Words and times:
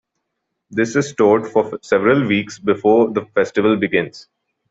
This 0.71 0.95
is 0.95 1.09
stored 1.09 1.47
for 1.47 1.77
several 1.83 2.27
weeks 2.27 2.57
before 2.57 3.11
the 3.13 3.27
festival 3.35 3.77
begins. 3.77 4.27